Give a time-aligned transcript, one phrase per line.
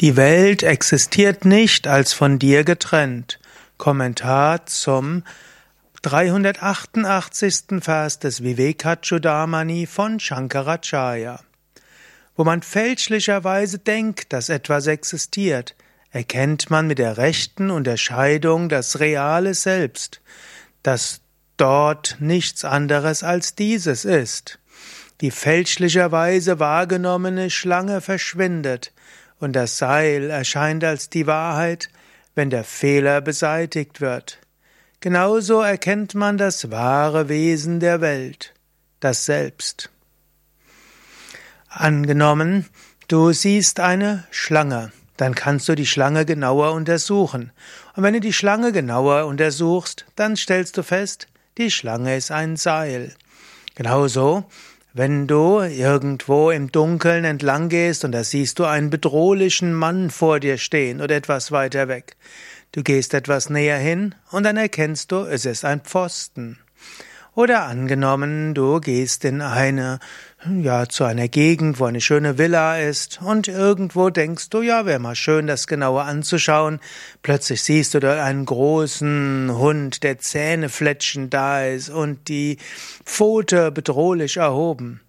[0.00, 3.38] Die Welt existiert nicht als von dir getrennt.
[3.76, 5.24] Kommentar zum
[6.00, 7.82] 388.
[7.82, 11.40] Vers des Vivekachudamani von Shankaracharya.
[12.34, 15.76] Wo man fälschlicherweise denkt, dass etwas existiert,
[16.12, 20.22] erkennt man mit der rechten Unterscheidung das reale Selbst,
[20.82, 21.20] dass
[21.58, 24.60] dort nichts anderes als dieses ist.
[25.20, 28.94] Die fälschlicherweise wahrgenommene Schlange verschwindet,
[29.40, 31.88] und das Seil erscheint als die Wahrheit,
[32.34, 34.38] wenn der Fehler beseitigt wird.
[35.00, 38.54] Genauso erkennt man das wahre Wesen der Welt,
[39.00, 39.90] das Selbst.
[41.68, 42.66] Angenommen,
[43.08, 47.52] du siehst eine Schlange, dann kannst du die Schlange genauer untersuchen.
[47.96, 52.56] Und wenn du die Schlange genauer untersuchst, dann stellst du fest, die Schlange ist ein
[52.56, 53.14] Seil.
[53.74, 54.44] Genauso
[54.92, 60.40] wenn du irgendwo im Dunkeln entlang gehst und da siehst du einen bedrohlichen Mann vor
[60.40, 62.16] dir stehen oder etwas weiter weg.
[62.72, 66.58] Du gehst etwas näher hin und dann erkennst du, es ist ein Pfosten.
[67.40, 69.98] Oder angenommen, du gehst in eine,
[70.60, 74.98] ja, zu einer Gegend, wo eine schöne Villa ist und irgendwo denkst du, ja, wäre
[74.98, 76.80] mal schön, das genauer anzuschauen.
[77.22, 82.58] Plötzlich siehst du da einen großen Hund, der Zähnefletschen da ist und die
[83.06, 85.00] Pfote bedrohlich erhoben.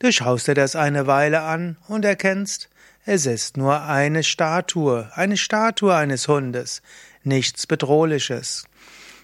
[0.00, 2.68] Du schaust dir das eine Weile an und erkennst,
[3.04, 6.82] es ist nur eine Statue, eine Statue eines Hundes,
[7.22, 8.64] nichts Bedrohliches.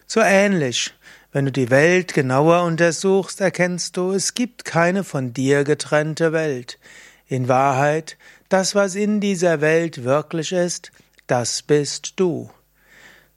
[0.06, 0.94] So ähnlich
[1.32, 6.78] wenn du die Welt genauer untersuchst, erkennst du, es gibt keine von dir getrennte Welt.
[7.26, 8.18] In Wahrheit,
[8.50, 10.92] das, was in dieser Welt wirklich ist,
[11.26, 12.50] das bist du.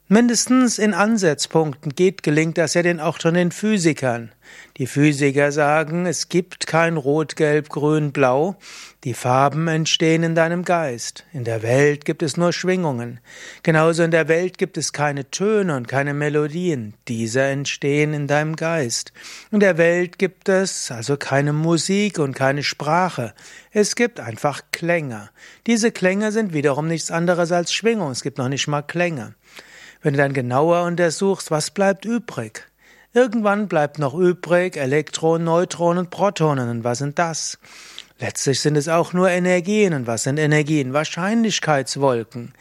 [0.08, 4.30] Mindestens in Ansatzpunkten geht, gelingt das ja den auch schon den Physikern.
[4.76, 8.54] Die Physiker sagen, es gibt kein Rot, Gelb, Grün, Blau.
[9.02, 11.24] Die Farben entstehen in deinem Geist.
[11.32, 13.18] In der Welt gibt es nur Schwingungen.
[13.64, 16.94] Genauso in der Welt gibt es keine Töne und keine Melodien.
[17.08, 19.12] Diese entstehen in deinem Geist.
[19.50, 23.34] In der Welt gibt es also keine Musik und keine Sprache.
[23.72, 25.30] Es gibt einfach Klänge.
[25.66, 28.12] Diese Klänge sind wiederum nichts anderes als Schwingungen.
[28.12, 29.34] Es gibt noch nicht mal Klänge.
[30.06, 32.68] Wenn du dann genauer untersuchst, was bleibt übrig?
[33.12, 36.68] Irgendwann bleibt noch übrig Elektronen, Neutronen und Protonen.
[36.68, 37.58] Und was sind das?
[38.20, 39.94] Letztlich sind es auch nur Energien.
[39.94, 40.92] Und was sind Energien?
[40.92, 42.52] Wahrscheinlichkeitswolken.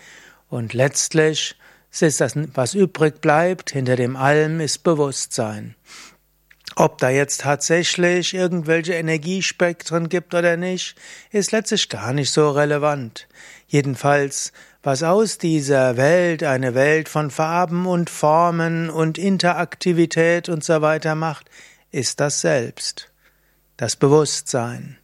[0.49, 1.55] Und letztlich
[1.91, 5.75] ist das, was übrig bleibt, hinter dem Allem ist Bewusstsein.
[6.77, 10.95] Ob da jetzt tatsächlich irgendwelche Energiespektren gibt oder nicht,
[11.31, 13.29] ist letztlich gar nicht so relevant.
[13.67, 14.51] Jedenfalls,
[14.83, 21.15] was aus dieser Welt eine Welt von Farben und Formen und Interaktivität und so weiter
[21.15, 21.49] macht,
[21.91, 23.09] ist das Selbst,
[23.77, 24.97] das Bewusstsein.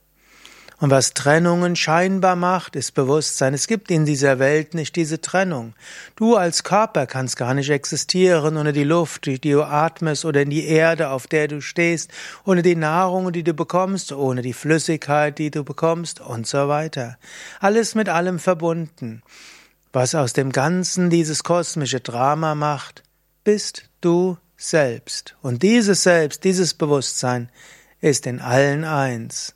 [0.82, 3.54] Und was Trennungen scheinbar macht, ist Bewusstsein.
[3.54, 5.76] Es gibt in dieser Welt nicht diese Trennung.
[6.16, 10.50] Du als Körper kannst gar nicht existieren ohne die Luft, die du atmest, oder in
[10.50, 12.10] die Erde, auf der du stehst,
[12.46, 17.20] ohne die Nahrung, die du bekommst, ohne die Flüssigkeit, die du bekommst und so weiter.
[17.60, 19.22] Alles mit allem verbunden.
[19.94, 23.04] Was aus dem Ganzen dieses kosmische Drama macht,
[23.44, 25.36] bist du selbst.
[25.44, 27.52] Und dieses Selbst, dieses Bewusstsein
[28.00, 29.54] ist in allen eins.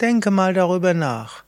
[0.00, 1.44] Denke mal darüber nach.